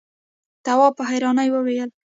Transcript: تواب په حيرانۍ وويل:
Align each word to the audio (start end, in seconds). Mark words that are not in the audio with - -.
تواب 0.65 0.93
په 0.97 1.03
حيرانۍ 1.09 1.47
وويل: 1.51 1.89